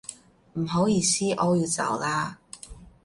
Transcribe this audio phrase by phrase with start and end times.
[0.53, 2.39] 唔好意思，我要走啦